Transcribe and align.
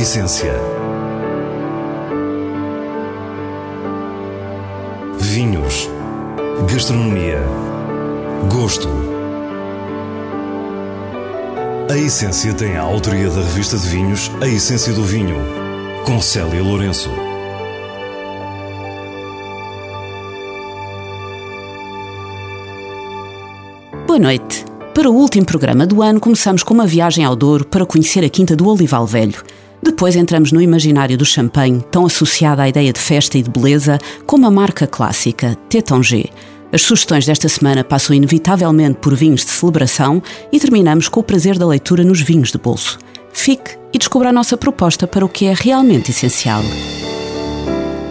essência. 0.00 0.54
Vinhos. 5.18 5.90
Gastronomia. 6.72 7.42
Gosto. 8.50 8.88
A 11.90 11.98
Essência 11.98 12.54
tem 12.54 12.78
a 12.78 12.80
autoria 12.80 13.28
da 13.28 13.42
revista 13.42 13.76
de 13.76 13.86
vinhos 13.88 14.30
A 14.40 14.48
Essência 14.48 14.94
do 14.94 15.04
Vinho, 15.04 15.36
com 16.06 16.18
Célia 16.18 16.62
Lourenço. 16.62 17.10
Boa 24.06 24.18
noite. 24.18 24.64
Para 24.94 25.10
o 25.10 25.14
último 25.14 25.44
programa 25.44 25.86
do 25.86 26.02
ano, 26.02 26.18
começamos 26.18 26.62
com 26.62 26.72
uma 26.72 26.86
viagem 26.86 27.22
ao 27.22 27.36
Douro 27.36 27.66
para 27.66 27.84
conhecer 27.84 28.24
a 28.24 28.30
Quinta 28.30 28.56
do 28.56 28.66
Olival 28.66 29.06
Velho. 29.06 29.44
Depois 29.82 30.14
entramos 30.14 30.52
no 30.52 30.60
imaginário 30.60 31.16
do 31.16 31.24
champanhe, 31.24 31.82
tão 31.90 32.04
associado 32.04 32.60
à 32.60 32.68
ideia 32.68 32.92
de 32.92 33.00
festa 33.00 33.38
e 33.38 33.42
de 33.42 33.50
beleza, 33.50 33.98
como 34.26 34.46
a 34.46 34.50
marca 34.50 34.86
clássica, 34.86 35.56
Tétanger. 35.68 36.28
As 36.72 36.82
sugestões 36.82 37.26
desta 37.26 37.48
semana 37.48 37.82
passam 37.82 38.14
inevitavelmente 38.14 38.98
por 39.00 39.14
vinhos 39.14 39.44
de 39.44 39.50
celebração 39.50 40.22
e 40.52 40.60
terminamos 40.60 41.08
com 41.08 41.20
o 41.20 41.24
prazer 41.24 41.58
da 41.58 41.66
leitura 41.66 42.04
nos 42.04 42.20
vinhos 42.20 42.52
de 42.52 42.58
bolso. 42.58 42.98
Fique 43.32 43.76
e 43.92 43.98
descubra 43.98 44.28
a 44.28 44.32
nossa 44.32 44.56
proposta 44.56 45.06
para 45.06 45.24
o 45.24 45.28
que 45.28 45.46
é 45.46 45.54
realmente 45.54 46.10
essencial. 46.10 46.62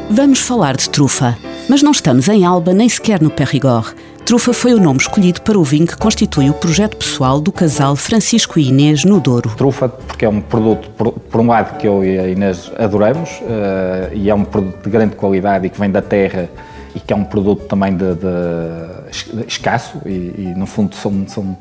Vamos 0.09 0.39
falar 0.39 0.75
de 0.75 0.89
trufa, 0.89 1.37
mas 1.69 1.83
não 1.83 1.91
estamos 1.91 2.27
em 2.27 2.43
Alba 2.43 2.73
nem 2.73 2.89
sequer 2.89 3.21
no 3.21 3.29
Périgord. 3.29 3.93
Trufa 4.29 4.53
foi 4.53 4.75
o 4.75 4.79
nome 4.79 4.99
escolhido 4.99 5.41
para 5.41 5.57
o 5.57 5.63
vinho 5.63 5.87
que 5.87 5.97
constitui 5.97 6.51
o 6.51 6.53
projeto 6.53 6.95
pessoal 6.95 7.41
do 7.41 7.51
casal 7.51 7.95
Francisco 7.95 8.59
e 8.59 8.67
Inês 8.67 9.03
no 9.03 9.19
Douro. 9.19 9.49
Trufa, 9.55 9.89
porque 9.89 10.23
é 10.23 10.29
um 10.29 10.39
produto, 10.39 10.87
por, 10.91 11.13
por 11.13 11.41
um 11.41 11.47
lado, 11.47 11.79
que 11.79 11.87
eu 11.87 12.05
e 12.05 12.19
a 12.19 12.27
Inês 12.27 12.71
adoramos, 12.77 13.27
uh, 13.41 14.13
e 14.13 14.29
é 14.29 14.35
um 14.35 14.43
produto 14.43 14.83
de 14.83 14.89
grande 14.91 15.15
qualidade 15.15 15.65
e 15.65 15.69
que 15.71 15.79
vem 15.79 15.89
da 15.89 16.03
terra 16.03 16.47
e 16.93 16.99
que 16.99 17.11
é 17.11 17.15
um 17.15 17.23
produto 17.23 17.65
também 17.65 17.97
de, 17.97 18.05
de 18.13 19.47
escasso 19.47 19.99
e, 20.05 20.11
e, 20.37 20.53
no 20.55 20.67
fundo 20.67 20.93
são, 20.93 21.27
são 21.27 21.57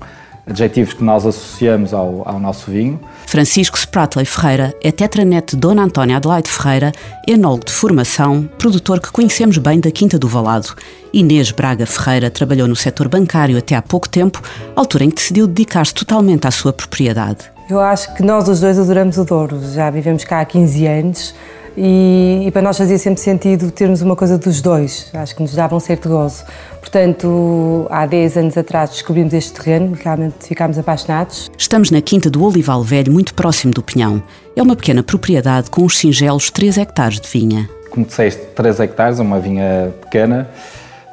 adjetivos 0.47 0.93
que 0.93 1.03
nós 1.03 1.25
associamos 1.25 1.95
ao, 1.95 2.23
ao 2.29 2.39
nosso 2.39 2.71
vinho. 2.71 3.01
Francisco 3.29 3.77
Spratley 3.77 4.25
Ferreira 4.25 4.75
é 4.83 4.91
tetranet 4.91 5.51
de 5.51 5.59
Dona 5.59 5.83
Antónia 5.83 6.17
Adelaide 6.17 6.49
Ferreira, 6.49 6.93
enólogo 7.27 7.67
de 7.67 7.73
formação, 7.73 8.49
produtor 8.57 9.01
que 9.01 9.13
conhecemos 9.13 9.59
bem 9.59 9.81
da 9.81 9.91
Quinta 9.91 10.19
do 10.19 10.27
Valado. 10.27 10.75
Inês 11.13 11.51
Braga 11.51 11.85
Ferreira 11.85 12.31
trabalhou 12.31 12.67
no 12.67 12.75
setor 12.75 13.07
bancário 13.07 13.59
até 13.59 13.75
há 13.75 13.83
pouco 13.83 14.09
tempo, 14.09 14.41
altura 14.75 15.05
em 15.05 15.11
que 15.11 15.17
decidiu 15.17 15.47
dedicar-se 15.47 15.93
totalmente 15.93 16.47
à 16.47 16.51
sua 16.51 16.73
propriedade. 16.73 17.41
Eu 17.69 17.81
acho 17.81 18.15
que 18.15 18.23
nós 18.23 18.49
os 18.49 18.61
dois 18.61 18.79
adoramos 18.79 19.19
o 19.19 19.25
Douro, 19.27 19.61
já 19.75 19.91
vivemos 19.91 20.25
cá 20.25 20.41
há 20.41 20.45
15 20.47 20.87
anos 20.87 21.35
e, 21.77 22.45
e, 22.47 22.51
para 22.51 22.63
nós 22.63 22.79
fazia 22.79 22.99
sempre 22.99 23.21
sentido 23.21 23.71
termos 23.71 24.01
uma 24.01 24.17
coisa 24.17 24.39
dos 24.39 24.63
dois, 24.63 25.11
acho 25.13 25.37
que 25.37 25.43
nos 25.43 25.55
dava 25.55 25.77
um 25.77 25.81
certo 25.81 26.09
gozo. 26.09 26.45
Portanto, 26.91 27.87
há 27.91 28.07
10 28.07 28.39
anos 28.39 28.57
atrás 28.57 28.89
descobrimos 28.89 29.35
este 29.35 29.53
terreno 29.53 29.95
e 29.95 30.03
realmente 30.03 30.37
ficámos 30.41 30.79
apaixonados. 30.79 31.51
Estamos 31.59 31.91
na 31.91 32.01
Quinta 32.01 32.31
do 32.31 32.43
Olival 32.43 32.83
Velho, 32.83 33.13
muito 33.13 33.35
próximo 33.35 33.75
do 33.75 33.83
Pinhão. 33.83 34.23
É 34.57 34.63
uma 34.63 34.75
pequena 34.75 35.03
propriedade 35.03 35.69
com 35.69 35.83
uns 35.83 35.99
singelos 35.99 36.51
3 36.51 36.79
hectares 36.79 37.21
de 37.21 37.29
vinha. 37.29 37.69
Como 37.91 38.07
disseste, 38.07 38.43
3 38.55 38.81
hectares, 38.81 39.21
é 39.21 39.23
uma 39.23 39.39
vinha 39.39 39.93
pequena, 40.01 40.49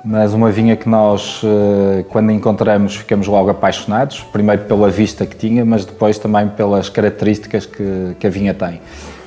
mas 0.06 0.34
uma 0.34 0.50
vinha 0.50 0.78
que 0.78 0.88
nós, 0.88 1.42
eh, 1.44 2.06
quando 2.08 2.32
encontramos, 2.32 2.96
ficamos 2.96 3.28
logo 3.28 3.50
apaixonados. 3.50 4.22
Primeiro 4.32 4.64
pela 4.64 4.90
vista 4.90 5.26
que 5.26 5.36
tinha, 5.36 5.66
mas 5.66 5.84
depois 5.84 6.18
também 6.18 6.48
pelas 6.48 6.88
características 6.88 7.66
que, 7.66 8.16
que 8.18 8.26
a 8.26 8.30
vinha 8.30 8.54
tem. 8.54 8.80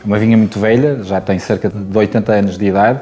Uma 0.03 0.19
vinha 0.19 0.37
muito 0.39 0.59
velha, 0.59 1.03
já 1.03 1.21
tem 1.21 1.39
cerca 1.39 1.69
de 1.69 1.99
80 1.99 2.33
anos 2.33 2.57
de 2.57 2.65
idade, 2.65 3.01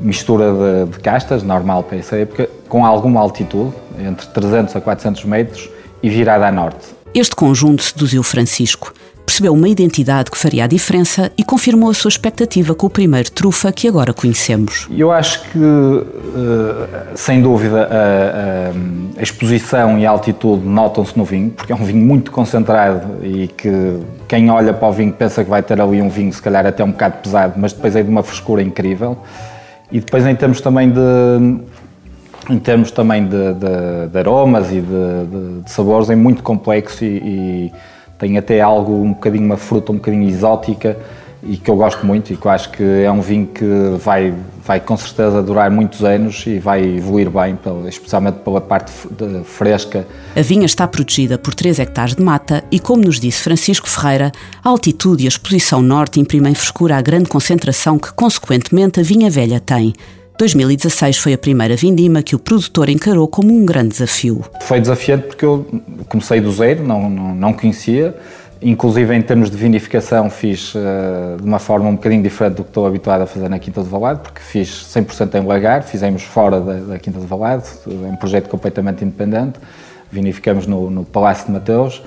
mistura 0.00 0.46
de, 0.86 0.92
de 0.92 0.98
castas, 1.00 1.42
normal 1.42 1.82
para 1.82 1.98
essa 1.98 2.16
época, 2.16 2.48
com 2.70 2.86
alguma 2.86 3.20
altitude, 3.20 3.74
entre 3.98 4.26
300 4.28 4.76
a 4.76 4.80
400 4.80 5.24
metros, 5.26 5.68
e 6.02 6.08
virada 6.08 6.46
a 6.46 6.52
norte. 6.52 6.86
Este 7.12 7.34
conjunto 7.34 7.82
seduziu 7.82 8.22
Francisco. 8.22 8.94
Percebeu 9.26 9.52
uma 9.52 9.68
identidade 9.68 10.30
que 10.30 10.38
faria 10.38 10.64
a 10.64 10.66
diferença 10.66 11.30
e 11.36 11.44
confirmou 11.44 11.90
a 11.90 11.94
sua 11.94 12.08
expectativa 12.08 12.74
com 12.74 12.86
o 12.86 12.90
primeiro 12.90 13.30
trufa 13.30 13.70
que 13.70 13.86
agora 13.86 14.12
conhecemos. 14.12 14.88
Eu 14.90 15.12
acho 15.12 15.42
que, 15.50 15.58
eh, 15.58 17.14
sem 17.14 17.42
dúvida, 17.42 17.88
a, 17.90 19.18
a 19.18 19.22
exposição 19.22 19.98
e 19.98 20.06
a 20.06 20.10
altitude 20.10 20.66
notam-se 20.66 21.16
no 21.16 21.24
vinho, 21.24 21.50
porque 21.50 21.72
é 21.72 21.76
um 21.76 21.84
vinho 21.84 22.04
muito 22.04 22.32
concentrado 22.32 23.24
e 23.24 23.48
que 23.48 23.98
quem 24.26 24.50
olha 24.50 24.72
para 24.72 24.88
o 24.88 24.92
vinho 24.92 25.12
pensa 25.12 25.44
que 25.44 25.50
vai 25.50 25.62
ter 25.62 25.80
ali 25.80 26.00
um 26.00 26.08
vinho, 26.08 26.32
se 26.32 26.42
calhar 26.42 26.66
até 26.66 26.82
um 26.82 26.90
bocado 26.90 27.18
pesado, 27.18 27.54
mas 27.56 27.72
depois 27.72 27.94
é 27.94 28.02
de 28.02 28.08
uma 28.08 28.22
frescura 28.22 28.62
incrível. 28.62 29.18
E 29.92 30.00
depois, 30.00 30.24
em 30.26 30.34
termos 30.34 30.60
também 30.60 30.90
de, 30.90 31.00
em 32.50 32.58
termos 32.58 32.90
também 32.90 33.24
de, 33.24 33.54
de, 33.54 34.08
de 34.10 34.18
aromas 34.18 34.70
e 34.70 34.80
de, 34.80 35.62
de, 35.62 35.70
sabores, 35.70 36.10
é 36.10 36.16
muito 36.16 36.42
complexo 36.42 37.04
e, 37.04 37.18
e, 37.18 37.72
tem 38.18 38.36
até 38.36 38.60
algo, 38.60 38.92
um 38.92 39.12
bocadinho, 39.14 39.46
uma 39.46 39.56
fruta 39.56 39.92
um 39.92 39.94
bocadinho 39.94 40.28
exótica 40.28 40.98
e 41.42 41.56
que 41.56 41.70
eu 41.70 41.76
gosto 41.76 42.04
muito 42.04 42.32
e 42.32 42.36
que 42.36 42.44
eu 42.44 42.50
acho 42.50 42.70
que 42.70 42.82
é 42.82 43.10
um 43.10 43.22
vinho 43.22 43.46
que 43.46 43.64
vai, 43.98 44.34
vai 44.62 44.78
com 44.78 44.94
certeza 44.94 45.42
durar 45.42 45.70
muitos 45.70 46.04
anos 46.04 46.44
e 46.46 46.58
vai 46.58 46.84
evoluir 46.84 47.30
bem, 47.30 47.58
especialmente 47.88 48.40
pela 48.40 48.60
parte 48.60 48.92
fresca. 49.44 50.06
A 50.36 50.42
vinha 50.42 50.66
está 50.66 50.86
protegida 50.86 51.38
por 51.38 51.54
3 51.54 51.78
hectares 51.78 52.14
de 52.14 52.22
mata 52.22 52.62
e, 52.70 52.78
como 52.78 53.04
nos 53.04 53.18
disse 53.18 53.42
Francisco 53.42 53.88
Ferreira, 53.88 54.30
a 54.62 54.68
altitude 54.68 55.24
e 55.24 55.26
a 55.26 55.28
exposição 55.28 55.80
norte 55.80 56.20
imprimem 56.20 56.54
frescura 56.54 56.98
à 56.98 57.00
grande 57.00 57.30
concentração 57.30 57.98
que, 57.98 58.12
consequentemente, 58.12 59.00
a 59.00 59.02
vinha 59.02 59.30
velha 59.30 59.60
tem. 59.60 59.94
2016 60.40 61.18
foi 61.18 61.34
a 61.34 61.38
primeira 61.38 61.76
vindima 61.76 62.22
que 62.22 62.34
o 62.34 62.38
produtor 62.38 62.88
encarou 62.88 63.28
como 63.28 63.52
um 63.52 63.66
grande 63.66 63.90
desafio. 63.90 64.42
Foi 64.62 64.80
desafiante 64.80 65.26
porque 65.26 65.44
eu 65.44 65.66
comecei 66.08 66.40
do 66.40 66.50
zero, 66.50 66.82
não, 66.82 67.10
não, 67.10 67.34
não 67.34 67.52
conhecia, 67.52 68.16
inclusive 68.62 69.14
em 69.14 69.20
termos 69.20 69.50
de 69.50 69.56
vinificação 69.58 70.30
fiz 70.30 70.74
uh, 70.74 71.36
de 71.38 71.44
uma 71.44 71.58
forma 71.58 71.90
um 71.90 71.94
bocadinho 71.94 72.22
diferente 72.22 72.54
do 72.54 72.64
que 72.64 72.70
estou 72.70 72.86
habituado 72.86 73.20
a 73.20 73.26
fazer 73.26 73.50
na 73.50 73.58
Quinta 73.58 73.82
do 73.82 73.90
Valado, 73.90 74.20
porque 74.20 74.40
fiz 74.40 74.70
100% 74.70 75.34
em 75.34 75.46
lagar, 75.46 75.82
fizemos 75.82 76.22
fora 76.22 76.58
da, 76.58 76.72
da 76.72 76.98
Quinta 76.98 77.18
do 77.18 77.26
Valado, 77.26 77.64
um 77.86 78.16
projeto 78.16 78.48
completamente 78.48 79.04
independente, 79.04 79.58
vinificamos 80.10 80.66
no, 80.66 80.88
no 80.88 81.04
Palácio 81.04 81.48
de 81.48 81.52
Mateus, 81.52 82.02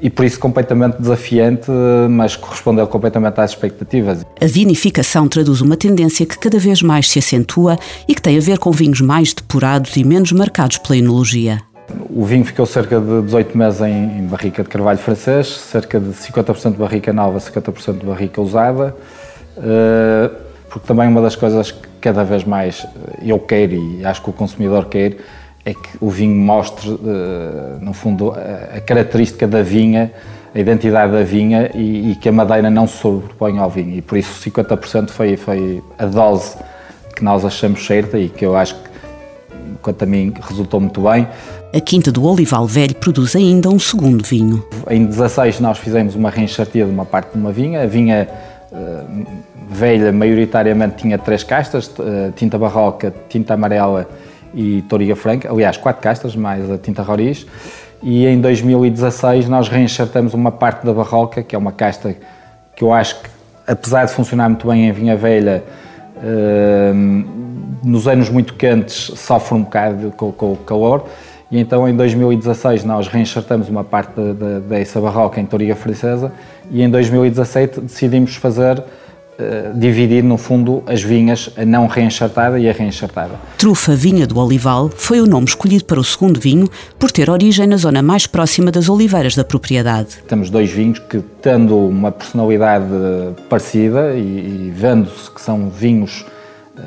e 0.00 0.08
por 0.08 0.24
isso 0.24 0.38
completamente 0.38 0.98
desafiante, 0.98 1.70
mas 2.08 2.36
correspondeu 2.36 2.86
completamente 2.86 3.40
às 3.40 3.50
expectativas. 3.50 4.24
A 4.40 4.46
vinificação 4.46 5.28
traduz 5.28 5.60
uma 5.60 5.76
tendência 5.76 6.24
que 6.24 6.38
cada 6.38 6.58
vez 6.58 6.82
mais 6.82 7.10
se 7.10 7.18
acentua 7.18 7.78
e 8.08 8.14
que 8.14 8.22
tem 8.22 8.36
a 8.36 8.40
ver 8.40 8.58
com 8.58 8.70
vinhos 8.70 9.00
mais 9.00 9.32
depurados 9.34 9.96
e 9.96 10.04
menos 10.04 10.32
marcados 10.32 10.78
pela 10.78 10.96
enologia. 10.96 11.60
O 12.08 12.24
vinho 12.24 12.44
ficou 12.44 12.66
cerca 12.66 13.00
de 13.00 13.22
18 13.22 13.58
meses 13.58 13.80
em, 13.80 14.26
barrica 14.26 14.62
de 14.62 14.68
carvalho 14.68 14.98
francês, 14.98 15.48
cerca 15.48 15.98
de 15.98 16.10
50% 16.10 16.72
de 16.72 16.78
barrica 16.78 17.12
nova, 17.12 17.38
50% 17.38 17.98
de 17.98 18.06
barrica 18.06 18.40
usada, 18.40 18.94
eh, 19.58 20.30
porque 20.68 20.86
também 20.86 21.08
uma 21.08 21.20
das 21.20 21.34
coisas 21.34 21.72
que 21.72 21.88
cada 22.00 22.22
vez 22.22 22.44
mais 22.44 22.86
eu 23.22 23.38
quero 23.38 23.74
e 23.74 24.04
acho 24.04 24.22
que 24.22 24.30
o 24.30 24.32
consumidor 24.32 24.86
quer 24.86 25.16
é 25.64 25.74
que 25.74 25.88
o 26.00 26.08
vinho 26.08 26.36
mostre, 26.36 26.88
eh, 26.90 27.78
no 27.80 27.92
fundo, 27.92 28.32
a 28.32 28.80
característica 28.80 29.46
da 29.46 29.62
vinha, 29.62 30.10
a 30.54 30.58
identidade 30.58 31.12
da 31.12 31.22
vinha 31.22 31.70
e, 31.74 32.12
e 32.12 32.16
que 32.16 32.28
a 32.28 32.32
madeira 32.32 32.70
não 32.70 32.86
se 32.86 32.96
sobrepõe 32.96 33.58
ao 33.58 33.70
vinho. 33.70 33.96
E 33.96 34.02
por 34.02 34.18
isso 34.18 34.42
50% 34.48 35.10
foi, 35.10 35.36
foi 35.36 35.82
a 35.98 36.06
dose 36.06 36.56
que 37.14 37.22
nós 37.22 37.44
achamos 37.44 37.84
certa 37.86 38.18
e 38.18 38.28
que 38.28 38.44
eu 38.44 38.56
acho 38.56 38.74
que, 38.74 38.90
quanto 39.82 40.02
a 40.02 40.06
mim, 40.06 40.32
resultou 40.40 40.80
muito 40.80 41.02
bem. 41.02 41.28
A 41.72 41.80
Quinta 41.80 42.10
do 42.10 42.24
Olival 42.24 42.66
Velho 42.66 42.94
produz 42.96 43.36
ainda 43.36 43.68
um 43.68 43.78
segundo 43.78 44.24
vinho. 44.24 44.64
Em 44.88 45.04
16 45.04 45.60
nós 45.60 45.78
fizemos 45.78 46.16
uma 46.16 46.30
reenchartia 46.30 46.84
de 46.84 46.90
uma 46.90 47.04
parte 47.04 47.32
de 47.32 47.38
uma 47.38 47.52
vinha. 47.52 47.82
A 47.82 47.86
vinha 47.86 48.28
uh, 48.72 49.26
velha, 49.70 50.10
maioritariamente, 50.10 50.96
tinha 50.96 51.16
três 51.16 51.44
castas, 51.44 51.86
uh, 51.98 52.32
tinta 52.34 52.58
barroca, 52.58 53.14
tinta 53.28 53.54
amarela 53.54 54.08
e 54.54 54.82
Toriga 54.82 55.16
Franca, 55.16 55.50
aliás, 55.50 55.76
quatro 55.76 56.02
castas, 56.02 56.34
mais 56.34 56.70
a 56.70 56.78
tinta 56.78 57.02
Roriz. 57.02 57.46
E 58.02 58.26
em 58.26 58.40
2016 58.40 59.48
nós 59.48 59.68
reenxertamos 59.68 60.32
uma 60.32 60.50
parte 60.50 60.84
da 60.84 60.92
barroca, 60.92 61.42
que 61.42 61.54
é 61.54 61.58
uma 61.58 61.72
casta 61.72 62.16
que 62.74 62.82
eu 62.82 62.92
acho 62.92 63.20
que, 63.20 63.28
apesar 63.66 64.06
de 64.06 64.12
funcionar 64.12 64.48
muito 64.48 64.66
bem 64.66 64.88
em 64.88 64.92
vinha 64.92 65.16
velha, 65.16 65.62
uh, 66.16 67.84
nos 67.84 68.08
anos 68.08 68.28
muito 68.30 68.54
quentes 68.54 69.12
sofre 69.16 69.54
um 69.54 69.62
bocado 69.62 70.12
com, 70.16 70.32
com, 70.32 70.52
o 70.52 70.56
calor. 70.56 71.04
E 71.50 71.58
então 71.58 71.88
em 71.88 71.94
2016 71.94 72.84
nós 72.84 73.08
reenxertamos 73.08 73.68
uma 73.68 73.84
parte 73.84 74.12
de, 74.14 74.32
de, 74.32 74.60
dessa 74.60 75.00
barroca 75.00 75.40
em 75.40 75.44
Toriga 75.44 75.74
Francesa 75.74 76.32
e 76.70 76.82
em 76.82 76.88
2017 76.88 77.80
decidimos 77.80 78.36
fazer 78.36 78.82
uh, 79.40 79.78
dividir, 79.78 80.22
no 80.22 80.36
fundo, 80.36 80.82
as 80.86 81.02
vinhas, 81.02 81.50
a 81.56 81.64
não 81.64 81.86
reenchartada 81.86 82.58
e 82.58 82.68
a 82.68 82.72
reenchartada. 82.72 83.34
Trufa 83.56 83.94
Vinha 83.94 84.26
do 84.26 84.38
Olival 84.38 84.90
foi 84.94 85.20
o 85.20 85.26
nome 85.26 85.46
escolhido 85.46 85.84
para 85.84 85.98
o 85.98 86.04
segundo 86.04 86.38
vinho 86.38 86.68
por 86.98 87.10
ter 87.10 87.30
origem 87.30 87.66
na 87.66 87.76
zona 87.76 88.02
mais 88.02 88.26
próxima 88.26 88.70
das 88.70 88.88
oliveiras 88.88 89.34
da 89.34 89.44
propriedade. 89.44 90.18
Temos 90.28 90.50
dois 90.50 90.70
vinhos 90.70 90.98
que, 90.98 91.20
tendo 91.40 91.76
uma 91.76 92.12
personalidade 92.12 92.86
parecida 93.48 94.12
e, 94.14 94.20
e 94.20 94.72
vendo-se 94.74 95.30
que 95.30 95.40
são 95.40 95.70
vinhos 95.70 96.24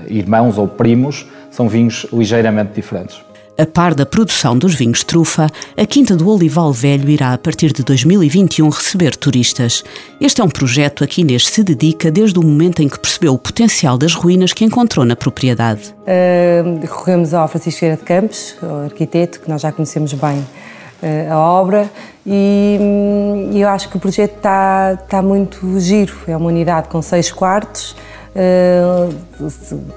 irmãos 0.07 0.57
ou 0.57 0.67
primos, 0.67 1.25
são 1.51 1.67
vinhos 1.67 2.05
ligeiramente 2.11 2.71
diferentes. 2.73 3.21
A 3.55 3.67
par 3.67 3.93
da 3.93 4.03
produção 4.03 4.57
dos 4.57 4.73
vinhos 4.73 5.03
trufa, 5.03 5.47
a 5.77 5.85
Quinta 5.85 6.15
do 6.15 6.27
Olival 6.27 6.73
Velho 6.73 7.07
irá, 7.07 7.33
a 7.33 7.37
partir 7.37 7.71
de 7.71 7.83
2021, 7.83 8.67
receber 8.67 9.15
turistas. 9.15 9.83
Este 10.19 10.41
é 10.41 10.43
um 10.43 10.49
projeto 10.49 11.03
a 11.03 11.07
que 11.07 11.21
Inês 11.21 11.47
se 11.47 11.63
dedica 11.63 12.09
desde 12.09 12.39
o 12.39 12.41
momento 12.41 12.81
em 12.81 12.89
que 12.89 12.97
percebeu 12.97 13.31
o 13.35 13.37
potencial 13.37 13.95
das 13.95 14.15
ruínas 14.15 14.53
que 14.53 14.65
encontrou 14.65 15.05
na 15.05 15.15
propriedade. 15.15 15.93
Uh, 16.01 16.79
recorremos 16.81 17.31
ao 17.31 17.47
Francisco 17.47 17.81
Feira 17.81 17.95
de 17.95 18.01
Campos, 18.01 18.55
o 18.63 18.85
arquiteto, 18.85 19.39
que 19.39 19.47
nós 19.47 19.61
já 19.61 19.71
conhecemos 19.71 20.13
bem 20.13 20.39
uh, 20.39 21.31
a 21.31 21.37
obra, 21.37 21.91
e 22.25 22.79
hum, 22.81 23.51
eu 23.53 23.69
acho 23.69 23.87
que 23.87 23.97
o 23.97 23.99
projeto 23.99 24.35
está, 24.35 24.97
está 24.99 25.21
muito 25.21 25.79
giro. 25.79 26.15
É 26.27 26.35
uma 26.35 26.47
unidade 26.47 26.89
com 26.89 27.03
seis 27.03 27.31
quartos, 27.31 27.95
uh, 28.35 29.13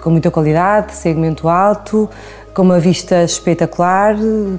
com 0.03 0.11
muita 0.11 0.31
qualidade, 0.31 0.93
segmento 0.93 1.49
alto, 1.49 2.07
com 2.57 2.63
uma 2.63 2.81
vista 2.81 3.23
espetacular. 3.23 4.17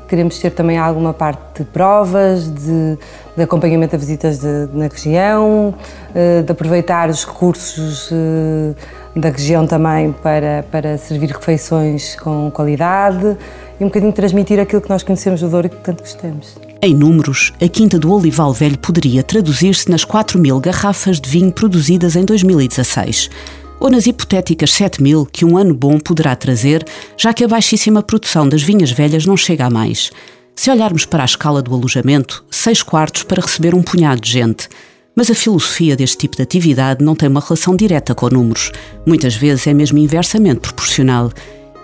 Queremos 0.07 0.37
ter 0.37 0.51
também 0.51 0.77
alguma 0.77 1.15
parte 1.15 1.63
de 1.63 1.65
provas, 1.65 2.47
de, 2.47 2.95
de 3.35 3.41
acompanhamento 3.41 3.95
a 3.95 3.97
visitas 3.97 4.37
de, 4.37 4.69
na 4.71 4.87
região, 4.87 5.73
eh, 6.13 6.43
de 6.43 6.51
aproveitar 6.51 7.09
os 7.09 7.25
recursos 7.25 8.11
eh, 8.11 8.75
da 9.19 9.29
região 9.29 9.65
também 9.65 10.11
para, 10.11 10.63
para 10.71 10.95
servir 10.99 11.31
refeições 11.31 12.15
com 12.17 12.51
qualidade 12.51 13.35
e 13.79 13.83
um 13.83 13.87
bocadinho 13.87 14.13
transmitir 14.13 14.59
aquilo 14.59 14.79
que 14.79 14.89
nós 14.91 15.01
conhecemos 15.01 15.41
do 15.41 15.49
Douro 15.49 15.65
e 15.65 15.69
que 15.71 15.77
tanto 15.77 16.03
gostamos. 16.03 16.55
Em 16.79 16.93
números, 16.93 17.51
a 17.59 17.67
Quinta 17.67 17.97
do 17.97 18.13
Olival 18.13 18.53
Velho 18.53 18.77
poderia 18.77 19.23
traduzir-se 19.23 19.89
nas 19.89 20.05
4 20.05 20.37
mil 20.37 20.59
garrafas 20.59 21.19
de 21.19 21.27
vinho 21.27 21.51
produzidas 21.51 22.15
em 22.15 22.23
2016 22.23 23.31
ou 23.79 23.89
nas 23.89 24.07
hipotéticas 24.07 24.71
7 24.71 25.01
mil 25.01 25.25
que 25.25 25.45
um 25.45 25.57
ano 25.57 25.73
bom 25.73 25.99
poderá 25.99 26.35
trazer, 26.35 26.85
já 27.15 27.33
que 27.33 27.43
a 27.43 27.47
baixíssima 27.47 28.01
produção 28.01 28.47
das 28.47 28.61
vinhas 28.61 28.91
velhas 28.91 29.25
não 29.25 29.37
chega 29.37 29.65
a 29.65 29.69
mais. 29.69 30.11
Se 30.55 30.71
olharmos 30.71 31.05
para 31.05 31.21
a 31.21 31.25
escala 31.25 31.61
do 31.61 31.73
alojamento, 31.73 32.43
seis 32.49 32.81
quartos 32.81 33.23
para 33.23 33.41
receber 33.41 33.75
um 33.75 33.83
punhado 33.83 34.19
de 34.19 34.31
gente. 34.31 34.67
Mas 35.15 35.29
a 35.29 35.35
filosofia 35.35 35.95
deste 35.95 36.17
tipo 36.17 36.35
de 36.35 36.41
atividade 36.41 37.03
não 37.03 37.15
tem 37.15 37.29
uma 37.29 37.39
relação 37.39 37.75
direta 37.75 38.15
com 38.15 38.27
números. 38.27 38.71
Muitas 39.05 39.35
vezes 39.35 39.67
é 39.67 39.73
mesmo 39.73 39.97
inversamente 39.99 40.59
proporcional. 40.59 41.31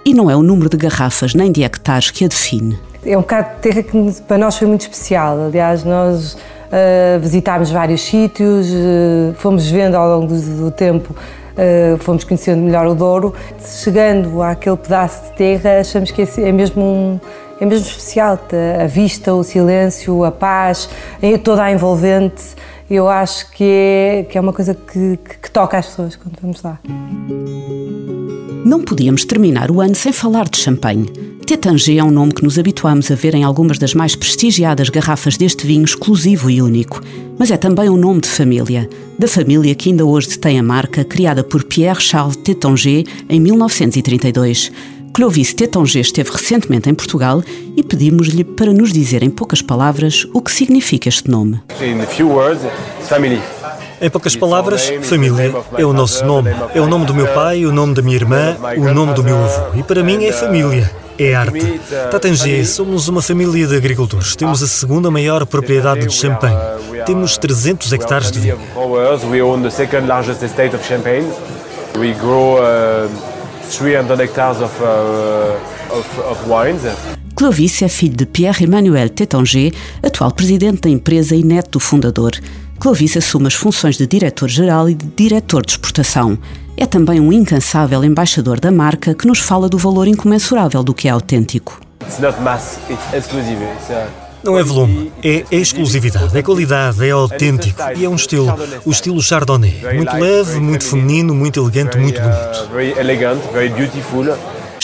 E 0.05 0.13
não 0.13 0.29
é 0.29 0.35
o 0.35 0.43
número 0.43 0.69
de 0.69 0.77
garrafas 0.77 1.33
nem 1.33 1.51
de 1.51 1.63
hectares 1.63 2.09
que 2.09 2.25
a 2.25 2.27
define. 2.27 2.77
É 3.05 3.17
um 3.17 3.21
bocado 3.21 3.55
de 3.55 3.61
terra 3.61 3.83
que 3.83 4.21
para 4.27 4.37
nós 4.37 4.57
foi 4.57 4.67
muito 4.67 4.81
especial. 4.81 5.47
Aliás, 5.47 5.83
nós 5.83 6.33
uh, 6.33 7.19
visitámos 7.19 7.69
vários 7.69 8.01
sítios, 8.01 8.67
uh, 8.69 9.33
fomos 9.37 9.67
vendo 9.67 9.95
ao 9.95 10.19
longo 10.19 10.33
do, 10.33 10.65
do 10.65 10.71
tempo 10.71 11.15
uh, 11.57 11.97
fomos 11.99 12.23
conhecendo 12.23 12.61
melhor 12.61 12.87
o 12.87 12.95
Douro. 12.95 13.33
Chegando 13.59 14.41
àquele 14.41 14.77
pedaço 14.77 15.23
de 15.25 15.37
terra, 15.37 15.79
achamos 15.79 16.11
que 16.11 16.21
é 16.37 16.51
mesmo 16.51 16.83
um, 16.83 17.19
é 17.59 17.65
mesmo 17.65 17.87
especial. 17.87 18.39
A 18.81 18.87
vista, 18.87 19.33
o 19.33 19.43
silêncio, 19.43 20.23
a 20.23 20.31
paz, 20.31 20.89
toda 21.43 21.63
a 21.63 21.71
envolvente. 21.71 22.55
Eu 22.89 23.07
acho 23.07 23.49
que 23.51 23.63
é, 23.63 24.25
que 24.29 24.37
é 24.37 24.41
uma 24.41 24.53
coisa 24.53 24.75
que, 24.75 25.17
que, 25.17 25.37
que 25.37 25.51
toca 25.51 25.77
as 25.77 25.87
pessoas 25.87 26.15
quando 26.15 26.35
vamos 26.41 26.61
lá. 26.61 26.79
Não 28.65 28.83
podíamos 28.83 29.25
terminar 29.25 29.71
o 29.71 29.81
ano 29.81 29.95
sem 29.95 30.11
falar 30.11 30.47
de 30.47 30.57
champanhe. 30.57 31.32
Tétanger 31.53 31.99
é 31.99 32.03
um 32.03 32.09
nome 32.09 32.33
que 32.33 32.43
nos 32.43 32.57
habituamos 32.57 33.11
a 33.11 33.15
ver 33.15 33.35
em 33.35 33.43
algumas 33.43 33.77
das 33.77 33.93
mais 33.93 34.15
prestigiadas 34.15 34.89
garrafas 34.89 35.37
deste 35.37 35.67
vinho 35.67 35.85
exclusivo 35.85 36.49
e 36.49 36.59
único, 36.59 36.99
mas 37.37 37.51
é 37.51 37.57
também 37.57 37.87
um 37.91 37.95
nome 37.95 38.21
de 38.21 38.27
família, 38.27 38.89
da 39.19 39.27
família 39.27 39.75
que 39.75 39.89
ainda 39.89 40.03
hoje 40.03 40.29
detém 40.29 40.57
a 40.57 40.63
marca 40.63 41.03
criada 41.03 41.43
por 41.43 41.63
Pierre 41.63 42.01
Charles 42.01 42.37
Tétanger 42.37 43.05
em 43.29 43.39
1932. 43.39 44.71
Clovis 45.13 45.53
Tétanger 45.53 46.01
esteve 46.01 46.31
recentemente 46.31 46.89
em 46.89 46.93
Portugal 46.95 47.43
e 47.77 47.83
pedimos-lhe 47.83 48.43
para 48.43 48.73
nos 48.73 48.91
dizer 48.91 49.21
em 49.21 49.29
poucas 49.29 49.61
palavras 49.61 50.27
o 50.33 50.41
que 50.41 50.51
significa 50.51 51.07
este 51.07 51.29
nome. 51.29 51.61
Em 54.01 54.09
poucas 54.09 54.35
palavras, 54.35 54.91
família 55.03 55.53
é 55.77 55.85
o 55.85 55.93
nosso 55.93 56.25
nome. 56.25 56.49
É 56.73 56.81
o 56.81 56.87
nome 56.87 57.05
do 57.05 57.13
meu 57.13 57.27
pai, 57.27 57.63
o 57.63 57.71
nome 57.71 57.93
da 57.93 58.01
minha 58.01 58.15
irmã, 58.15 58.57
o 58.75 58.91
nome 58.91 59.13
do 59.13 59.23
meu 59.23 59.37
avô. 59.37 59.77
E 59.77 59.83
para 59.83 60.01
mim 60.01 60.25
é 60.25 60.31
família 60.31 61.02
é 61.17 61.33
arte. 61.33 61.79
Tatenger, 62.11 62.65
somos 62.67 63.07
uma 63.07 63.21
família 63.21 63.67
de 63.67 63.75
agricultores. 63.75 64.35
Temos 64.35 64.61
a 64.63 64.67
segunda 64.67 65.09
maior 65.11 65.45
propriedade 65.45 66.07
de 66.07 66.13
champanhe. 66.13 66.57
Temos 67.05 67.37
300 67.37 67.93
hectares 67.93 68.31
de 68.31 68.39
vinho. 68.39 68.59
We 71.95 72.11
grow 72.13 72.57
300 73.69 74.19
hectares 74.19 74.61
of, 74.61 74.73
uh, 74.81 75.95
of, 75.95 76.19
of 76.21 76.49
wines. 76.49 76.81
Clovis 77.35 77.81
é 77.81 77.87
filho 77.87 78.15
de 78.15 78.25
Pierre-Emmanuel 78.25 79.09
Tétanger, 79.09 79.73
atual 80.01 80.31
presidente 80.31 80.81
da 80.81 80.89
empresa 80.89 81.35
e 81.35 81.43
neto 81.43 81.71
do 81.71 81.79
fundador. 81.79 82.31
Clovis 82.79 83.15
assume 83.15 83.47
as 83.47 83.53
funções 83.53 83.97
de 83.97 84.05
diretor-geral 84.05 84.89
e 84.89 84.93
de 84.93 85.05
diretor 85.05 85.65
de 85.65 85.71
exportação. 85.71 86.37
É 86.75 86.85
também 86.85 87.19
um 87.19 87.31
incansável 87.31 88.03
embaixador 88.03 88.59
da 88.59 88.71
marca 88.71 89.13
que 89.13 89.27
nos 89.27 89.39
fala 89.39 89.69
do 89.69 89.77
valor 89.77 90.07
incomensurável 90.07 90.83
do 90.83 90.93
que 90.93 91.07
é 91.07 91.11
autêntico. 91.11 91.79
Não 94.43 94.59
é 94.59 94.63
volume, 94.63 95.09
é, 95.23 95.45
é 95.49 95.55
exclusividade, 95.55 96.37
é 96.37 96.41
qualidade, 96.43 97.07
é 97.07 97.11
autêntico 97.11 97.81
e 97.95 98.03
é 98.03 98.09
um 98.09 98.15
estilo, 98.15 98.53
o 98.85 98.91
estilo 98.91 99.21
Chardonnay. 99.21 99.79
Muito 99.95 100.17
leve, 100.17 100.59
muito 100.59 100.83
feminino, 100.83 101.33
muito 101.33 101.61
elegante, 101.61 101.97
muito 101.97 102.19
bonito. 102.19 102.69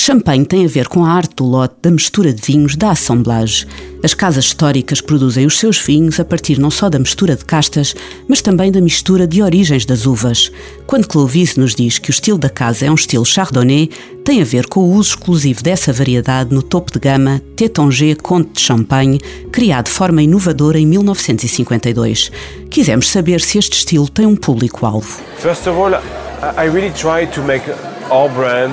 Champagne 0.01 0.45
tem 0.45 0.63
a 0.63 0.67
ver 0.69 0.87
com 0.87 1.03
a 1.03 1.11
arte 1.11 1.35
do 1.35 1.43
lote 1.43 1.75
da 1.81 1.91
mistura 1.91 2.31
de 2.31 2.41
vinhos 2.41 2.77
da 2.77 2.91
assemblage. 2.91 3.67
As 4.01 4.13
casas 4.13 4.45
históricas 4.45 5.01
produzem 5.01 5.45
os 5.45 5.59
seus 5.59 5.77
vinhos 5.77 6.21
a 6.21 6.25
partir 6.25 6.57
não 6.57 6.71
só 6.71 6.89
da 6.89 6.97
mistura 6.97 7.35
de 7.35 7.43
castas, 7.43 7.93
mas 8.25 8.41
também 8.41 8.71
da 8.71 8.79
mistura 8.79 9.27
de 9.27 9.43
origens 9.43 9.85
das 9.85 10.05
uvas. 10.05 10.49
Quando 10.87 11.05
Clovis 11.05 11.57
nos 11.57 11.75
diz 11.75 11.99
que 11.99 12.09
o 12.09 12.13
estilo 12.13 12.37
da 12.37 12.49
casa 12.49 12.85
é 12.85 12.89
um 12.89 12.95
estilo 12.95 13.25
Chardonnay, 13.25 13.89
tem 14.23 14.41
a 14.41 14.45
ver 14.45 14.67
com 14.67 14.79
o 14.79 14.93
uso 14.93 15.09
exclusivo 15.09 15.61
dessa 15.61 15.91
variedade 15.91 16.55
no 16.55 16.63
topo 16.63 16.93
de 16.93 16.99
gama 16.99 17.41
Tétanger 17.57 18.21
Comte 18.21 18.53
de 18.53 18.61
Champagne, 18.61 19.19
criado 19.51 19.87
de 19.87 19.91
forma 19.91 20.23
inovadora 20.23 20.79
em 20.79 20.87
1952. 20.87 22.31
Quisemos 22.69 23.09
saber 23.09 23.41
se 23.41 23.57
este 23.57 23.73
estilo 23.73 24.07
tem 24.07 24.25
um 24.25 24.37
público-alvo. 24.37 25.19
First 25.39 25.67
of 25.67 25.77
all, 25.77 25.91
I 25.91 26.69
really 26.69 26.93
try 26.93 27.27
to 27.35 27.41
make 27.41 27.69
our 28.09 28.29
brand 28.31 28.71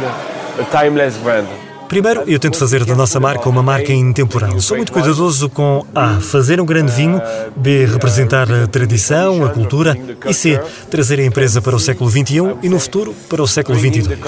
a 0.59 0.65
timeless 0.71 1.19
brand. 1.23 1.66
Primeiro, 1.89 2.25
eu 2.27 2.39
tento 2.39 2.59
fazer 2.59 2.85
da 2.85 2.95
nossa 2.95 3.21
marca 3.21 3.49
uma 3.49 3.63
marca 3.63 3.93
intemporal. 3.93 4.61
Sou 4.61 4.77
muito 4.77 4.93
cuidadoso 4.93 5.49
com 5.49 5.85
A. 5.95 6.21
Fazer 6.21 6.61
um 6.61 6.67
grande 6.67 6.93
vinho, 6.93 7.21
B. 7.55 7.87
Representar 7.87 8.51
a 8.51 8.67
tradição, 8.67 9.45
a 9.45 9.51
cultura 9.51 9.97
e 10.27 10.35
C. 10.35 10.61
Trazer 10.91 11.21
a 11.21 11.25
empresa 11.25 11.63
para 11.63 11.77
o 11.77 11.81
século 11.81 12.11
XXI 12.11 12.57
e 12.63 12.69
no 12.69 12.79
futuro 12.81 13.15
para 13.29 13.43
o 13.43 13.47
século 13.47 13.79
XXII. 13.79 14.19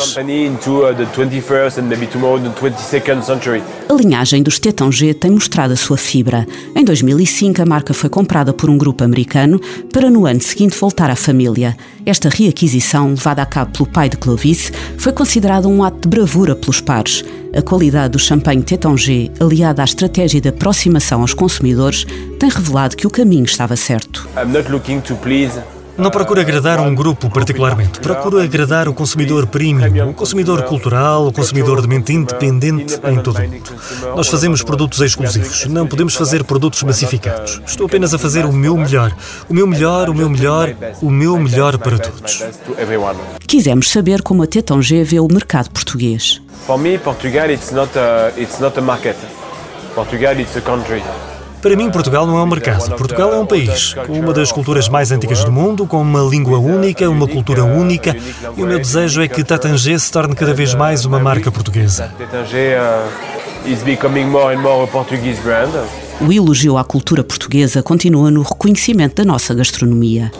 A 3.88 3.94
linhagem 3.94 4.42
dos 4.42 4.58
Tétanger 4.58 5.14
tem 5.14 5.30
mostrado 5.30 5.72
a 5.72 5.76
sua 5.76 5.96
fibra. 5.96 6.46
Em 6.76 6.84
2005, 6.84 7.60
a 7.60 7.66
marca 7.66 7.92
foi 7.92 8.08
comprada 8.08 8.52
por 8.52 8.70
um 8.70 8.78
grupo 8.78 9.02
americano 9.02 9.60
para 9.92 10.10
no 10.10 10.26
ano 10.26 10.40
seguinte 10.40 10.76
voltar 10.78 11.10
à 11.10 11.16
família. 11.16 11.76
Esta 12.06 12.28
reaquisição, 12.28 13.10
levada 13.10 13.42
a 13.42 13.46
cabo 13.46 13.72
pelo 13.72 13.86
pai 13.86 14.08
de 14.08 14.16
Clovis, 14.16 14.72
foi 14.96 15.12
considerada 15.12 15.68
um 15.68 15.82
ato 15.82 16.08
de 16.08 16.16
bravura 16.16 16.54
pelos 16.54 16.80
pares. 16.80 17.24
A 17.54 17.62
qualidade 17.62 18.12
do 18.12 18.18
champanhe 18.18 18.62
Tétanger, 18.62 19.30
aliada 19.40 19.82
à 19.82 19.84
estratégia 19.84 20.40
de 20.40 20.48
aproximação 20.48 21.22
aos 21.22 21.32
consumidores, 21.32 22.04
tem 22.38 22.50
revelado 22.50 22.96
que 22.96 23.06
o 23.06 23.10
caminho 23.10 23.44
estava 23.44 23.74
certo. 23.74 24.28
Não 25.98 26.10
procuro 26.12 26.40
agradar 26.40 26.78
um 26.78 26.94
grupo 26.94 27.28
particularmente. 27.28 27.98
Procuro 27.98 28.40
agradar 28.40 28.88
o 28.88 28.94
consumidor 28.94 29.48
premium, 29.48 30.10
o 30.10 30.14
consumidor 30.14 30.62
cultural, 30.62 31.26
o 31.26 31.32
consumidor 31.32 31.82
de 31.82 31.88
mente 31.88 32.12
independente 32.12 33.00
em 33.04 33.16
todo 33.20 33.36
o 33.36 33.42
mundo. 33.42 33.72
Nós 34.14 34.28
fazemos 34.28 34.62
produtos 34.62 35.00
exclusivos. 35.00 35.66
Não 35.66 35.88
podemos 35.88 36.14
fazer 36.14 36.44
produtos 36.44 36.84
massificados. 36.84 37.60
Estou 37.66 37.86
apenas 37.86 38.14
a 38.14 38.18
fazer 38.18 38.44
o 38.44 38.52
meu 38.52 38.76
melhor. 38.76 39.12
O 39.48 39.54
meu 39.54 39.66
melhor, 39.66 40.08
o 40.08 40.14
meu 40.14 40.30
melhor, 40.30 40.72
o 41.02 41.10
meu 41.10 41.36
melhor 41.36 41.76
para 41.78 41.98
todos. 41.98 42.44
Quisemos 43.48 43.90
saber 43.90 44.22
como 44.22 44.44
a 44.44 44.46
Tétanger 44.46 45.04
vê 45.04 45.18
o 45.18 45.26
mercado 45.26 45.68
português. 45.70 46.40
For 46.64 46.78
me, 46.78 46.96
Portugal 46.98 47.50
it's 47.50 47.72
not 47.72 47.90
a, 47.98 48.32
it's 48.36 48.60
not 48.60 48.78
a 48.78 48.82
market. 48.82 49.16
Portugal 49.96 50.38
it's 50.38 50.56
a 50.56 50.60
country. 50.60 51.02
Para 51.60 51.76
mim, 51.76 51.90
Portugal 51.90 52.26
não 52.26 52.38
é 52.38 52.42
uma 52.42 52.60
casa. 52.60 52.94
Portugal 52.94 53.32
é 53.32 53.38
um 53.38 53.46
país, 53.46 53.94
com 54.06 54.12
uma 54.12 54.32
das 54.32 54.52
culturas 54.52 54.88
mais 54.88 55.10
antigas 55.10 55.42
do 55.44 55.52
mundo, 55.52 55.86
com 55.86 56.00
uma 56.00 56.20
língua 56.20 56.58
única, 56.58 57.08
uma 57.08 57.26
cultura 57.26 57.64
única, 57.64 58.16
e 58.56 58.62
o 58.62 58.66
meu 58.66 58.78
desejo 58.78 59.22
é 59.22 59.28
que 59.28 59.42
Tatange 59.42 59.98
se 59.98 60.10
torne 60.10 60.34
cada 60.34 60.54
vez 60.54 60.74
mais 60.74 61.04
uma 61.04 61.18
marca 61.18 61.50
portuguesa. 61.50 62.12
Tatange 62.18 62.56
uh, 62.56 63.68
is 63.68 63.82
becoming 63.82 64.24
more 64.24 64.54
and 64.54 64.60
more 64.60 64.84
a 64.84 64.86
Portuguese 64.86 65.40
brand. 65.42 65.72
O 66.20 66.32
elogio 66.32 66.76
à 66.76 66.82
cultura 66.82 67.22
portuguesa 67.22 67.80
continua 67.80 68.28
no 68.28 68.42
reconhecimento 68.42 69.14
da 69.14 69.24
nossa 69.24 69.54
gastronomia. 69.54 70.32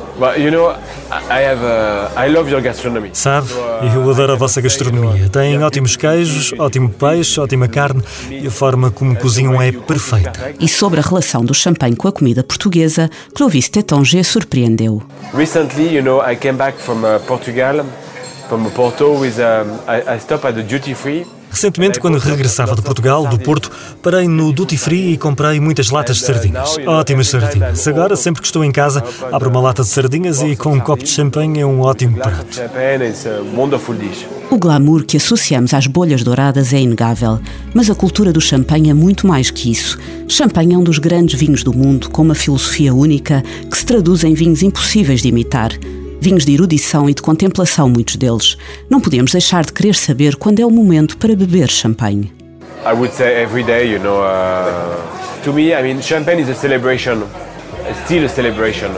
Sabe, 3.12 3.49
eu 3.94 4.11
adoro 4.11 4.32
a 4.32 4.35
vossa 4.35 4.61
gastronomia. 4.61 5.28
Tem 5.28 5.62
ótimos 5.62 5.94
queijos, 5.94 6.52
ótimo 6.58 6.88
peixe, 6.88 7.40
ótima 7.40 7.68
carne 7.68 8.02
e 8.28 8.49
a 8.49 8.50
forma 8.50 8.90
como 8.90 9.14
cozinham 9.14 9.62
é 9.62 9.70
perfeita. 9.70 10.52
E 10.58 10.66
sobre 10.66 10.99
a 10.99 11.02
relação 11.02 11.44
do 11.44 11.54
champanhe 11.54 11.94
com 11.94 12.08
a 12.08 12.12
comida 12.12 12.42
portuguesa, 12.42 13.08
Clovis 13.32 13.68
Tétanger 13.68 14.25
surpreendeu. 14.25 15.00
Recently, 15.32 15.94
you 15.94 16.02
know, 16.02 16.20
I 16.28 16.35
came 16.35 16.58
back 16.58 16.76
from 16.76 17.04
uh, 17.04 17.20
Portugal, 17.20 17.87
from 18.49 18.68
Porto 18.73 19.20
with 19.20 19.38
um, 19.38 19.78
I, 19.87 20.16
I 20.16 20.18
stopped 20.18 20.44
at 20.44 20.54
the 20.54 20.62
duty 20.62 20.92
free 20.92 21.25
Recentemente, 21.50 21.99
quando 21.99 22.19
regressava 22.19 22.75
de 22.75 22.83
Portugal, 22.83 23.26
do 23.26 23.38
Porto, 23.38 23.71
parei 24.02 24.28
no 24.28 24.52
Duty 24.52 24.76
Free 24.76 25.12
e 25.12 25.17
comprei 25.17 25.59
muitas 25.61 25.90
latas 25.90 26.19
de 26.19 26.25
sardinhas. 26.25 26.76
Ótimas 26.87 27.28
sardinhas. 27.28 27.87
Agora, 27.88 28.17
sempre 28.17 28.40
que 28.40 28.47
estou 28.47 28.64
em 28.64 28.71
casa, 28.71 29.02
abro 29.33 29.50
uma 29.50 29.61
lata 29.61 29.83
de 29.83 29.88
sardinhas 29.88 30.40
e 30.43 30.55
com 30.57 30.73
um 30.75 30.81
copo 30.81 31.02
de 31.02 31.11
champanhe 31.11 31.61
é 31.61 31.67
um 31.67 31.81
ótimo 31.81 32.17
prato. 32.17 32.61
O 34.50 34.59
glamour 34.59 35.05
que 35.05 35.17
associamos 35.17 35.75
às 35.75 35.87
bolhas 35.87 36.23
douradas 36.23 36.73
é 36.73 36.81
inegável, 36.81 37.38
mas 37.75 37.90
a 37.90 37.95
cultura 37.95 38.33
do 38.33 38.40
champanhe 38.40 38.90
é 38.90 38.95
muito 38.95 39.26
mais 39.26 39.50
que 39.50 39.71
isso. 39.71 39.99
Champanhe 40.26 40.75
é 40.75 40.78
um 40.78 40.83
dos 40.83 40.99
grandes 40.99 41.38
vinhos 41.38 41.62
do 41.62 41.73
mundo, 41.73 42.09
com 42.11 42.23
uma 42.23 42.35
filosofia 42.35 42.95
única 42.95 43.43
que 43.71 43.76
se 43.76 43.85
traduz 43.85 44.25
em 44.25 44.35
vinhos 44.35 44.62
impossíveis 44.62 45.23
de 45.23 45.28
imitar 45.28 45.71
vinhos 46.20 46.44
de 46.44 46.54
erudição 46.54 47.08
e 47.08 47.14
de 47.14 47.22
contemplação, 47.22 47.88
muitos 47.88 48.16
deles. 48.16 48.56
Não 48.88 49.00
podemos 49.00 49.32
deixar 49.32 49.64
de 49.64 49.72
querer 49.72 49.94
saber 49.94 50.37
quando 50.37 50.60
é 50.60 50.66
o 50.66 50.70
momento 50.70 51.16
para 51.16 51.34
beber 51.37 51.70
champanhe. 51.70 52.32
I 52.84 52.92
would 52.92 53.12
say 53.14 53.42
every 53.42 53.64
day, 53.64 53.92
you 53.92 53.98
know. 53.98 54.22
Uh, 54.22 55.42
to 55.44 55.52
me, 55.52 55.72
I 55.72 55.82
mean, 55.82 56.00
champagne 56.00 56.40
is 56.40 56.48
a 56.48 56.54
celebration, 56.54 57.22
still 58.04 58.25
a 58.25 58.28
celebration. 58.28 58.90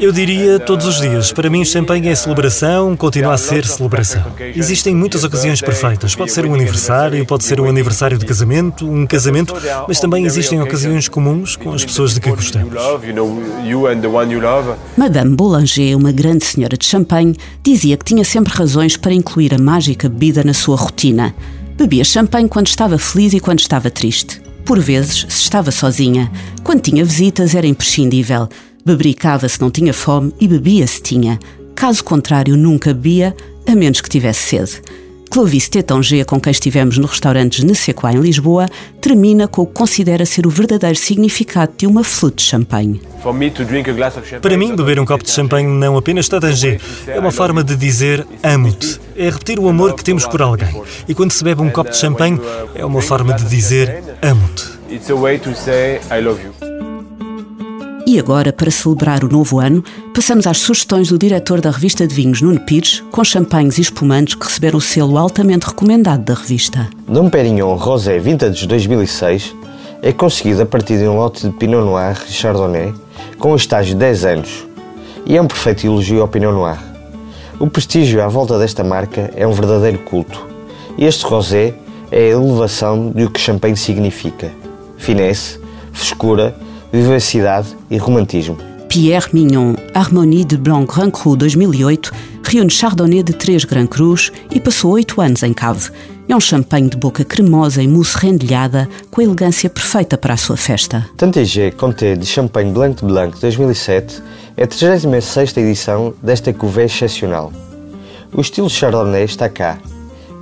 Eu 0.00 0.12
diria 0.12 0.60
todos 0.60 0.86
os 0.86 1.00
dias. 1.00 1.32
Para 1.32 1.50
mim, 1.50 1.64
champanhe 1.64 2.08
é 2.08 2.14
celebração, 2.14 2.96
continua 2.96 3.34
a 3.34 3.36
ser 3.36 3.66
celebração. 3.66 4.24
Existem 4.54 4.94
muitas 4.94 5.24
ocasiões 5.24 5.60
perfeitas. 5.60 6.14
Pode 6.14 6.30
ser 6.30 6.46
um 6.46 6.54
aniversário, 6.54 7.26
pode 7.26 7.42
ser 7.42 7.60
um 7.60 7.68
aniversário 7.68 8.16
de 8.16 8.24
casamento, 8.24 8.88
um 8.88 9.04
casamento, 9.04 9.54
mas 9.88 9.98
também 9.98 10.24
existem 10.24 10.62
ocasiões 10.62 11.08
comuns 11.08 11.56
com 11.56 11.72
as 11.72 11.84
pessoas 11.84 12.14
de 12.14 12.20
que 12.20 12.30
gostamos. 12.30 12.74
Madame 14.96 15.34
Boulanger, 15.34 15.96
uma 15.96 16.12
grande 16.12 16.44
senhora 16.44 16.76
de 16.76 16.86
champanhe, 16.86 17.34
dizia 17.62 17.96
que 17.96 18.04
tinha 18.04 18.24
sempre 18.24 18.52
razões 18.52 18.96
para 18.96 19.12
incluir 19.12 19.52
a 19.52 19.58
mágica 19.58 20.08
bebida 20.08 20.44
na 20.44 20.54
sua 20.54 20.76
rotina. 20.76 21.34
Bebia 21.76 22.04
champanhe 22.04 22.48
quando 22.48 22.68
estava 22.68 22.98
feliz 22.98 23.32
e 23.32 23.40
quando 23.40 23.58
estava 23.58 23.90
triste. 23.90 24.40
Por 24.64 24.78
vezes, 24.78 25.26
se 25.28 25.42
estava 25.42 25.70
sozinha. 25.70 26.30
Quando 26.62 26.82
tinha 26.82 27.04
visitas, 27.04 27.54
era 27.54 27.66
imprescindível. 27.66 28.48
Bebericava 28.88 29.46
se 29.50 29.60
não 29.60 29.70
tinha 29.70 29.92
fome 29.92 30.32
e 30.40 30.48
bebia 30.48 30.86
se 30.86 31.02
tinha. 31.02 31.38
Caso 31.74 32.02
contrário, 32.02 32.56
nunca 32.56 32.94
bebia, 32.94 33.36
a 33.66 33.74
menos 33.74 34.00
que 34.00 34.08
tivesse 34.08 34.40
sede. 34.40 34.80
Clovis 35.30 35.68
Tétanger, 35.68 36.24
com 36.24 36.40
quem 36.40 36.50
estivemos 36.50 36.96
no 36.96 37.06
restaurante 37.06 37.60
Genesequá 37.60 38.14
em 38.14 38.18
Lisboa, 38.18 38.66
termina 38.98 39.46
com 39.46 39.60
o 39.60 39.66
que 39.66 39.74
considera 39.74 40.24
ser 40.24 40.46
o 40.46 40.50
verdadeiro 40.50 40.96
significado 40.96 41.72
de 41.76 41.86
uma 41.86 42.02
flute 42.02 42.36
de 42.36 42.44
champanhe. 42.44 43.02
Para 44.40 44.56
mim, 44.56 44.74
beber 44.74 44.98
um 44.98 45.04
copo 45.04 45.22
de 45.22 45.30
champanhe 45.30 45.68
não 45.68 45.98
apenas 45.98 46.26
Tétanger, 46.30 46.80
é 47.06 47.20
uma 47.20 47.30
forma 47.30 47.62
de 47.62 47.76
dizer 47.76 48.26
amo-te. 48.42 48.98
É 49.14 49.28
repetir 49.28 49.58
o 49.58 49.68
amor 49.68 49.92
que 49.94 50.02
temos 50.02 50.26
por 50.26 50.40
alguém. 50.40 50.80
E 51.06 51.14
quando 51.14 51.32
se 51.32 51.44
bebe 51.44 51.60
um 51.60 51.68
copo 51.68 51.90
de 51.90 51.98
champanhe, 51.98 52.40
é 52.74 52.86
uma 52.86 53.02
forma 53.02 53.34
de 53.34 53.44
dizer 53.44 54.02
amo-te. 54.22 54.78
E 58.08 58.18
agora, 58.18 58.54
para 58.54 58.70
celebrar 58.70 59.22
o 59.22 59.28
novo 59.28 59.60
ano, 59.60 59.84
passamos 60.14 60.46
às 60.46 60.56
sugestões 60.56 61.10
do 61.10 61.18
diretor 61.18 61.60
da 61.60 61.70
revista 61.70 62.06
de 62.06 62.14
vinhos, 62.14 62.40
Nuno 62.40 62.58
Pires, 62.58 63.04
com 63.10 63.22
champanhes 63.22 63.76
e 63.76 63.82
espumantes 63.82 64.34
que 64.34 64.46
receberam 64.46 64.78
o 64.78 64.80
selo 64.80 65.18
altamente 65.18 65.66
recomendado 65.66 66.24
da 66.24 66.32
revista. 66.32 66.88
Dom 67.06 67.28
Perignon 67.28 67.74
Rosé 67.74 68.18
Vintage 68.18 68.66
2006 68.66 69.54
é 70.00 70.10
conseguido 70.10 70.62
a 70.62 70.64
partir 70.64 70.96
de 70.96 71.06
um 71.06 71.16
lote 71.16 71.48
de 71.48 71.54
Pinot 71.58 71.84
Noir 71.84 72.16
e 72.26 72.32
Chardonnay 72.32 72.94
com 73.38 73.52
um 73.52 73.56
estágio 73.56 73.92
de 73.92 74.00
10 74.00 74.24
anos 74.24 74.66
e 75.26 75.36
é 75.36 75.42
um 75.42 75.46
perfeito 75.46 75.86
elogio 75.86 76.22
ao 76.22 76.28
Pinot 76.28 76.54
Noir. 76.54 76.78
O 77.60 77.68
prestígio 77.68 78.22
à 78.22 78.26
volta 78.26 78.58
desta 78.58 78.82
marca 78.82 79.30
é 79.36 79.46
um 79.46 79.52
verdadeiro 79.52 79.98
culto 79.98 80.48
e 80.96 81.04
este 81.04 81.26
rosé 81.26 81.74
é 82.10 82.20
a 82.20 82.28
elevação 82.28 83.10
do 83.10 83.30
que 83.30 83.38
champanhe 83.38 83.76
significa: 83.76 84.50
finesse, 84.96 85.60
frescura 85.92 86.56
vivacidade 86.92 87.76
e 87.90 87.96
romantismo. 87.96 88.56
Pierre 88.88 89.28
Mignon, 89.32 89.74
Harmonie 89.94 90.44
de 90.44 90.56
Blanc 90.56 90.86
Grand 90.92 91.10
Cru 91.10 91.36
2008, 91.36 92.10
reúne 92.42 92.70
Chardonnay 92.70 93.22
de 93.22 93.34
3 93.34 93.64
Grand 93.64 93.86
Crus 93.86 94.32
e 94.50 94.58
passou 94.58 94.92
8 94.92 95.20
anos 95.20 95.42
em 95.42 95.52
Cave. 95.52 95.90
É 96.26 96.34
um 96.34 96.40
champanhe 96.40 96.88
de 96.88 96.96
boca 96.96 97.24
cremosa 97.24 97.82
e 97.82 97.88
mousse 97.88 98.16
rendilhada, 98.18 98.88
com 99.10 99.20
a 99.20 99.24
elegância 99.24 99.68
perfeita 99.68 100.16
para 100.16 100.34
a 100.34 100.36
sua 100.38 100.56
festa. 100.56 101.06
Tantegé 101.16 101.70
Comté 101.70 102.14
de 102.14 102.24
Champagne 102.24 102.72
Blanc 102.72 103.00
de 103.00 103.04
Blanc 103.06 103.38
2007 103.40 104.22
é 104.56 104.64
a 104.64 104.66
36 104.66 105.56
edição 105.58 106.14
desta 106.22 106.52
cuvée 106.52 106.86
excepcional. 106.86 107.52
O 108.32 108.40
estilo 108.40 108.68
Chardonnay 108.68 109.24
está 109.24 109.48
cá, 109.48 109.78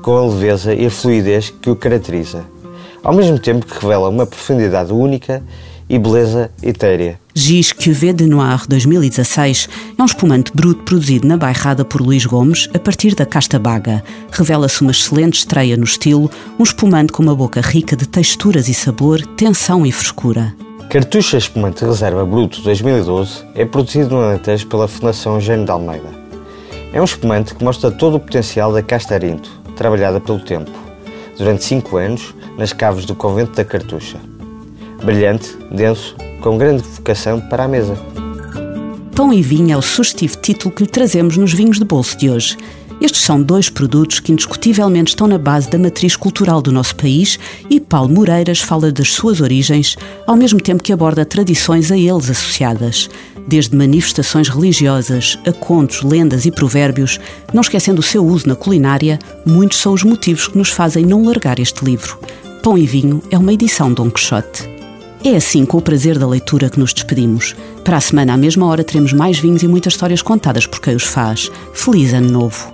com 0.03 0.17
a 0.17 0.27
leveza 0.27 0.73
e 0.75 0.87
a 0.87 0.91
fluidez 0.91 1.51
que 1.51 1.71
o 1.71 1.77
caracteriza, 1.77 2.45
ao 3.03 3.13
mesmo 3.13 3.39
tempo 3.39 3.67
que 3.67 3.81
revela 3.81 4.09
uma 4.09 4.27
profundidade 4.27 4.93
única 4.93 5.43
e 5.89 5.99
beleza 5.99 6.51
etérea. 6.63 7.19
Gis 7.35 7.73
Cuvée 7.73 8.13
de 8.13 8.27
Noir 8.27 8.65
2016 8.69 9.69
é 9.97 10.03
um 10.03 10.07
espumante 10.07 10.51
bruto 10.55 10.83
produzido 10.85 11.29
na 11.29 11.37
bairrada 11.37 11.85
por 11.85 12.01
Luís 12.01 12.25
Gomes 12.25 12.69
a 12.75 12.79
partir 12.79 13.15
da 13.15 13.27
casta 13.27 13.59
baga. 13.59 14.03
Revela-se 14.31 14.83
uma 14.83 14.91
excelente 14.91 15.39
estreia 15.39 15.77
no 15.77 15.85
estilo, 15.85 16.31
um 16.59 16.63
espumante 16.63 17.13
com 17.13 17.23
uma 17.23 17.35
boca 17.35 17.61
rica 17.61 17.95
de 17.95 18.09
texturas 18.09 18.69
e 18.69 18.75
sabor, 18.75 19.25
tensão 19.37 19.85
e 19.87 19.93
frescura. 19.93 20.55
Cartucha 20.91 21.37
Espumante 21.37 21.85
Reserva 21.85 22.25
Bruto 22.25 22.63
2012 22.63 23.45
é 23.55 23.65
produzido 23.65 24.15
no 24.15 24.23
Alentejo 24.23 24.67
pela 24.69 24.89
Fundação 24.89 25.41
Gênio 25.41 25.65
de 25.65 25.71
Almeida. 25.71 26.09
É 26.93 27.01
um 27.01 27.05
espumante 27.05 27.55
que 27.55 27.65
mostra 27.65 27.91
todo 27.91 28.17
o 28.17 28.21
potencial 28.21 28.73
da 28.73 28.83
casta 28.83 29.15
arinto, 29.15 29.51
trabalhada 29.75 30.21
pelo 30.21 30.39
tempo, 30.39 30.71
durante 31.37 31.65
5 31.65 31.97
anos 31.97 32.35
nas 32.57 32.73
caves 32.73 33.05
do 33.05 33.15
Convento 33.15 33.53
da 33.53 33.65
Cartucha 33.65 34.19
brilhante, 35.07 35.57
denso, 35.71 36.17
com 36.43 36.59
grande 36.59 36.83
vocação 36.83 37.41
para 37.41 37.65
a 37.65 37.69
mesa. 37.69 37.97
Pão 39.15 39.33
e 39.33 39.41
vinho 39.41 39.73
é 39.73 39.77
o 39.77 39.81
sugestivo 39.81 40.37
título 40.37 40.75
que 40.75 40.83
lhe 40.83 40.89
trazemos 40.89 41.37
nos 41.37 41.55
vinhos 41.55 41.79
de 41.79 41.85
bolso 41.85 42.19
de 42.19 42.29
hoje. 42.29 42.57
Estes 43.01 43.23
são 43.23 43.41
dois 43.41 43.69
produtos 43.69 44.21
que 44.21 44.33
indiscutivelmente 44.33 45.11
estão 45.11 45.27
na 45.29 45.39
base 45.39 45.71
da 45.71 45.79
matriz 45.79 46.17
cultural 46.17 46.61
do 46.61 46.73
nosso 46.73 46.97
país 46.97 47.39
e 47.71 47.79
Paulo 47.79 48.13
Moreiras 48.13 48.61
fala 48.61 48.91
das 48.91 49.13
suas 49.13 49.41
origens, 49.41 49.97
ao 50.27 50.37
mesmo 50.37 50.61
tempo 50.61 50.83
que 50.83 50.93
aborda 50.93 51.25
tradições 51.25 51.93
a 51.93 51.97
eles 51.97 52.29
associadas. 52.29 53.09
Desde 53.47 53.77
manifestações 53.77 54.49
religiosas 54.49 55.39
a 55.47 55.53
contos, 55.53 56.03
lendas 56.03 56.47
e 56.47 56.51
provérbios, 56.51 57.21
não 57.55 57.61
esquecendo 57.61 58.01
o 58.01 58.05
seu 58.05 58.27
uso 58.27 58.49
na 58.49 58.57
culinária, 58.57 59.21
muitos 59.47 59.79
são 59.79 59.93
os 59.93 60.03
motivos 60.03 60.49
que 60.49 60.59
nos 60.59 60.71
fazem 60.71 61.07
não 61.07 61.25
largar 61.25 61.61
este 61.61 61.85
livro. 61.85 62.19
Pão 62.63 62.77
e 62.77 62.87
Vinho 62.87 63.23
é 63.31 63.39
uma 63.39 63.53
edição 63.53 63.93
Dom 63.93 64.11
Quixote. 64.11 64.76
É 65.29 65.35
assim, 65.35 65.67
com 65.67 65.79
o 65.79 65.83
prazer 65.83 66.21
da 66.21 66.27
leitura, 66.29 66.71
que 66.71 66.79
nos 66.79 66.95
despedimos. 66.95 67.57
Para 67.83 67.97
a 67.97 68.01
semana, 68.01 68.35
à 68.35 68.37
mesma 68.37 68.65
hora, 68.65 68.85
teremos 68.85 69.13
mais 69.13 69.37
vinhos 69.37 69.61
e 69.65 69.67
muitas 69.67 69.95
histórias 69.95 70.23
contadas 70.23 70.69
por 70.69 70.81
quem 70.81 70.95
os 70.95 71.03
faz. 71.03 71.51
Feliz 71.75 72.15
Ano 72.15 72.31
Novo! 72.31 72.73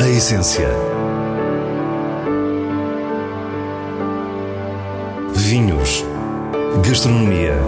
A 0.00 0.08
essência. 0.08 0.68
Vinhos. 5.34 6.04
Gastronomia. 6.80 7.58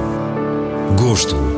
Gosto. 0.96 1.57